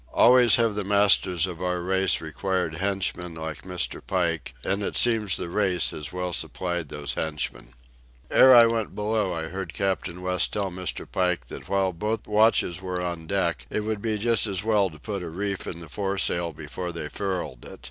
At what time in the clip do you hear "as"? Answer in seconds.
14.47-14.63